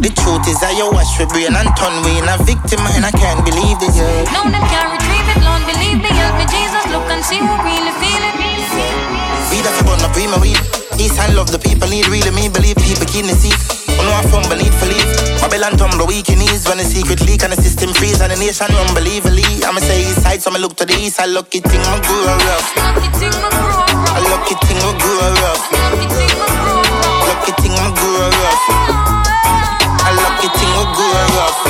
[0.00, 3.04] The truth is I you wash your brain and turn we in a victim and
[3.04, 3.96] I can't believe this.
[3.96, 4.32] Yeah.
[4.32, 5.40] No, them can't retrieve it.
[5.44, 6.84] Lord, believe me, help me, Jesus.
[6.92, 8.36] Look and see who really feel it.
[9.64, 10.60] Off your bun, no prima weed.
[11.00, 13.54] East and love the people need really me believe people keen to see.
[13.96, 15.08] Oh no, I fumble need for leave.
[15.40, 18.36] Babylon tumble weak in ease when the secret leak and the system freeze and the
[18.36, 19.64] nation unbelievably.
[19.64, 21.20] I'ma say east side, so I'ma look to the east.
[21.20, 22.68] I lucky thing my grow rough.
[22.76, 24.16] Lucky thing my grow rough.
[24.16, 25.62] A lucky thing my grow rough.
[25.72, 27.24] Lucky thing my grow rough.
[27.28, 28.62] Lucky thing my grow rough.
[30.04, 31.65] Oh, lucky thing my grow rough.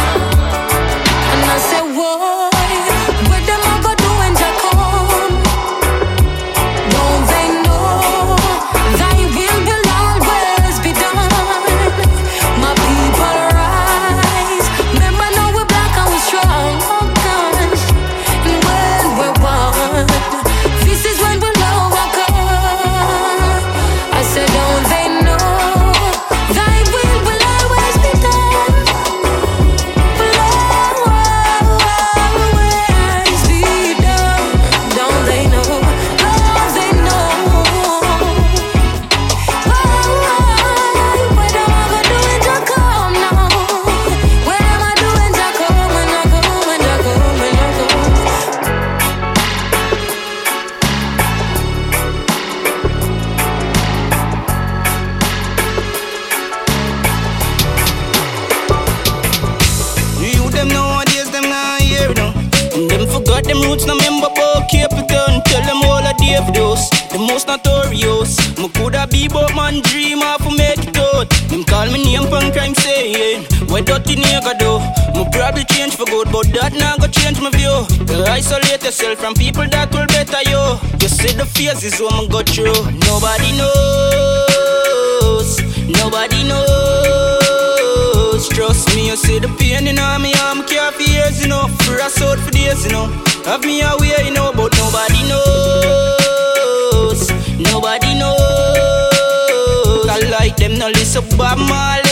[76.37, 77.73] But that now go change my view.
[78.13, 80.61] You isolate yourself from people that will better you.
[81.01, 82.77] You see the phases what me go through.
[83.09, 85.49] Nobody knows,
[85.89, 88.53] nobody knows.
[88.53, 91.73] Trust me, you see the pain in me, I'm care for years, you know.
[91.89, 93.09] For us out for days, you know.
[93.49, 97.33] Have me away, you know, but nobody knows.
[97.73, 100.05] Nobody knows.
[100.05, 102.06] I like them, no listen, Bob Marley,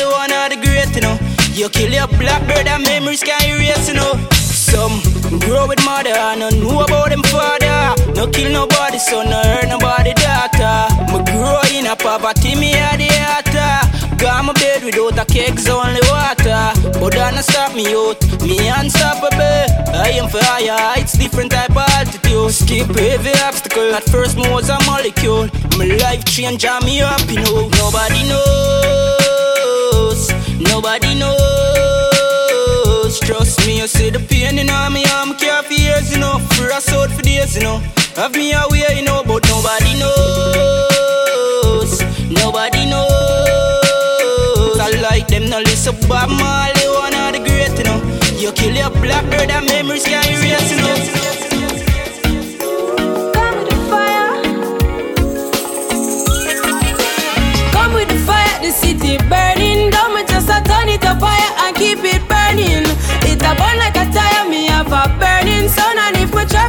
[1.55, 4.15] you kill your blackbird and memories can't erase, you know.
[4.33, 5.01] Some
[5.39, 7.95] grow with mother, I don't know about them father.
[8.15, 10.91] No kill nobody, so no hurt nobody daughter.
[11.13, 14.17] Me grow in a poverty, me a the altar.
[14.17, 16.73] Got my bed without a cake's only water.
[16.99, 19.67] But not stop me out, me unstoppable.
[19.95, 22.51] I am higher heights, different type of altitude.
[22.51, 25.49] Skip every obstacle, at first me was a molecule.
[25.79, 27.03] My life change up, you
[27.47, 27.69] know.
[27.79, 29.54] Nobody knows,
[30.61, 33.19] nobody knows.
[33.21, 36.39] Trust me, you see the pain in me, I'm care for years, you know.
[36.55, 37.81] For us out for days, you know.
[38.17, 42.01] Have me away, you know, but nobody knows,
[42.31, 44.79] nobody knows.
[44.79, 48.01] I like them, no listen, Bob Marley, one of the great, you know.
[48.39, 50.97] You kill your blackbird and memories can erase, you know.
[53.33, 54.43] Come with the fire,
[57.73, 59.91] Come with the fire, the city burning.
[59.91, 60.23] Don't me
[60.55, 62.87] a turn it up fire and keep it burning.
[63.27, 65.99] It a burn like a tire, me have a burning sun.
[65.99, 66.69] And if me try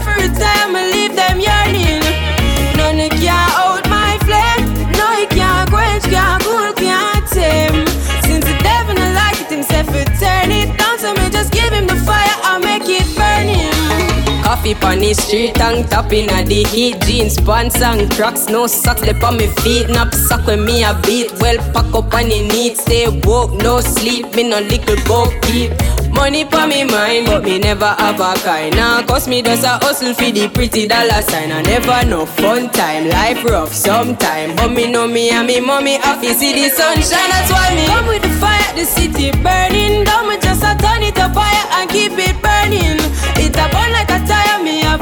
[14.55, 17.01] Coffee on the street and tapping at the heat.
[17.01, 19.01] Jeans, pants and cracks, no socks.
[19.01, 22.47] Left on me feet Nap sock when me a beat, well pack up on the
[22.47, 22.77] neat.
[22.77, 25.73] Stay woke, no sleep, me no little go keep.
[26.15, 28.73] Money pa me mind, but me never have a kind.
[28.77, 31.51] Nah, cause me just a hustle for the pretty dollar sign.
[31.51, 34.55] I never know fun time, life rough sometime.
[34.55, 37.27] But me know me and me mommy happy see the sunshine.
[37.27, 40.29] That's why me come with the fire, the city burning down.
[40.29, 43.03] Me just a turn it up fire and keep it burning.
[43.35, 44.14] It a burn like a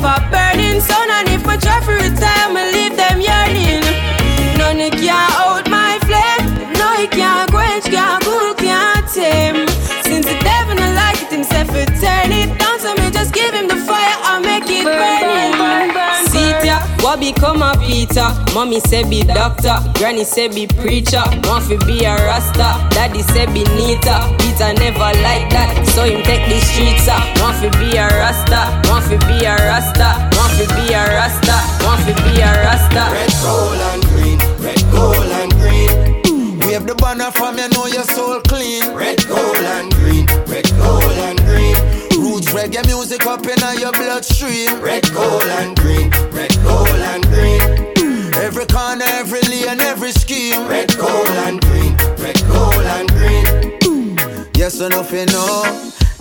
[0.04, 3.84] a burning sun And if I try for retire, me leave them yearning.
[4.60, 6.74] None can out my flame.
[6.80, 9.68] No, it can't quench, can't cool, can't tame.
[10.04, 13.54] Since the devil not like it himself, it turn it down So me just give
[13.54, 13.73] him
[17.14, 18.28] ya, what become a Peter?
[18.54, 23.46] Mommy say be doctor, granny say be preacher Want fi be a rasta, daddy say
[23.48, 27.98] be neater Peter never like that, so him take the streets up Want fi be
[27.98, 32.42] a rasta, want fi be a rasta Want fi be a rasta, want fi be
[32.42, 35.90] a rasta Red, gold and green, red, gold and green.
[36.24, 36.66] Mm.
[36.66, 38.94] Wave the banner from you know your soul clean.
[38.96, 41.76] Red, gold and green, red, gold and green.
[42.22, 44.80] Roots reggae music up in your bloodstream.
[44.82, 46.53] Red, gold and green, red,
[49.36, 50.68] every lane, every scheme.
[50.68, 54.50] Red, gold and green, red, gold and green.
[54.56, 55.92] Yes, enough you know.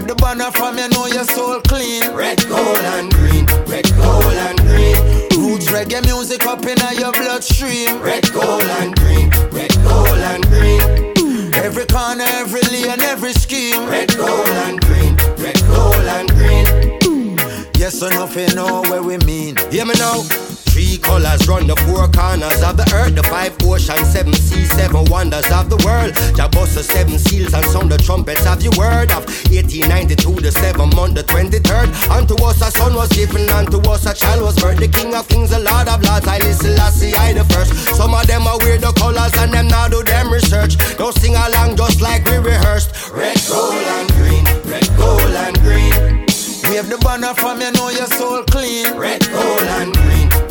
[0.00, 2.10] Wave the banner from you know your soul clean.
[2.14, 4.96] Red, gold and green, red, gold and green.
[5.36, 8.00] Roots reggae music up in your bloodstream.
[8.00, 11.52] Red, gold and green, red, gold and green.
[11.54, 13.88] Every corner, every lane, every scheme.
[13.90, 17.36] Red, gold and green, red, gold and green.
[17.76, 19.56] Yes or nothing know where we mean.
[19.70, 20.22] Hear me now.
[20.70, 25.04] Three colors run the four corners of the earth, the five oceans, seven seas, seven
[25.10, 26.14] wonders of the world.
[26.36, 30.52] Jah bust the seven seals and sound the trumpets of your word of 1892, the
[30.52, 31.90] seventh month, the 23rd.
[32.10, 34.78] Unto us a son was given, unto us a child was birthed.
[34.78, 37.74] The King of Kings, the Lord of Lords, I listen, I see I the first.
[37.96, 40.78] Some of them are weird the colors and them now do them research.
[40.96, 43.10] Don't sing along just like we rehearsed.
[43.10, 46.30] Red, gold and green, red, gold and green.
[46.70, 48.86] Wave the banner from you know your soul clean.
[48.96, 49.99] Red, gold and green,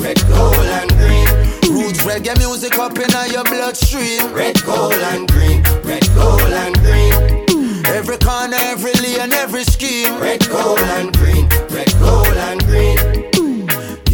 [0.10, 1.28] red, gold and green.
[1.74, 4.34] Roots reggae music up in your bloodstream.
[4.34, 7.86] Red, gold and green, red, gold and green.
[7.86, 10.20] Every corner, every lane, every scheme.
[10.20, 13.39] Red, gold and green, red, gold and green.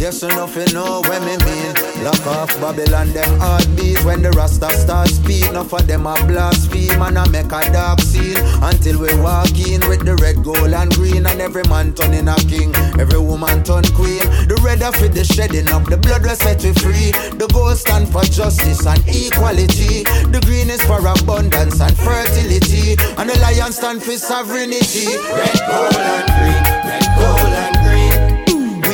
[0.06, 1.74] Yes or nothing know when me mean.
[2.04, 7.02] Lock off Babylon them heartbeat When the Rasta start speak Enough of them a blaspheme
[7.02, 8.38] And I make a dark scene.
[8.62, 11.26] Until we walk in With the red, gold and green.
[11.26, 12.70] And every man turning a king.
[13.02, 14.22] Every woman turn queen.
[14.46, 17.10] The red of it the shedding up The blood will set we free.
[17.34, 20.06] The gold stand for justice and equality.
[20.30, 22.94] The green is for abundance and fertility.
[23.18, 25.18] And the lion stand for sovereignty.
[25.34, 26.62] Red, gold and green.
[26.86, 27.95] Red, gold and green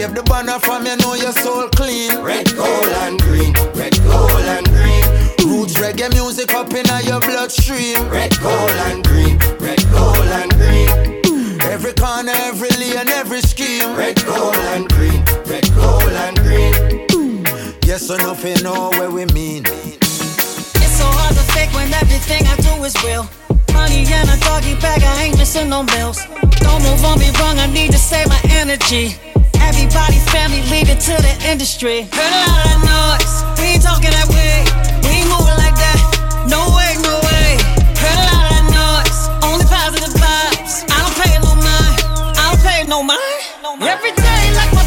[0.02, 2.10] Wave the banner from you know your soul clean.
[2.22, 5.04] Red, gold and green, red, gold and green.
[5.46, 8.08] Roots reggae music up in your bloodstream.
[8.08, 11.60] Red, gold and green, red, gold and green.
[11.70, 13.94] Every corner, every lane, every scheme.
[13.94, 17.44] Red, gold and green, red, gold and green.
[17.86, 19.62] Yes or nothing know where we mean.
[21.52, 23.28] Fake when everything I do is real.
[23.72, 26.18] Money and a doggy bag, I ain't missing no bills.
[26.64, 29.16] Don't move on me wrong, I need to save my energy.
[29.60, 32.08] Everybody's family, it to the industry.
[32.12, 34.64] Heard a lot of noise, we ain't talking that way.
[35.04, 36.00] We ain't moving like that.
[36.48, 37.60] No way, no way.
[38.00, 40.88] Heard a lot of noise, only positive vibes.
[40.88, 41.96] I don't pay no mind,
[42.40, 43.92] I don't pay no mind.
[43.92, 44.81] Every day like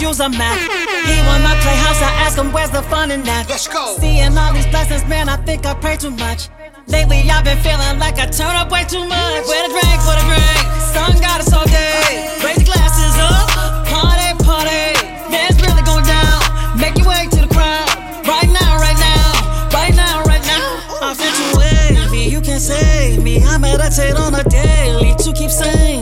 [0.00, 0.58] use a map.
[1.06, 3.48] He wanna play house, I ask him where's the fun in that.
[3.48, 3.96] Let's go.
[3.98, 6.48] Seeing all these blessings, man, I think I pray too much.
[6.86, 9.42] Lately, I've been feeling like I turn up way too much.
[9.48, 10.64] Where the drink, for the drink?
[10.92, 12.28] Sun got us all day.
[12.44, 13.48] Raise the glasses up,
[13.88, 14.84] party, party.
[15.32, 16.40] It's really going down.
[16.78, 17.88] Make your way to the crowd.
[18.26, 19.24] Right now, right now,
[19.72, 20.66] right now, right now.
[21.00, 23.42] I feel too wavy, you can save me.
[23.42, 25.93] I meditate on a daily to keep sane.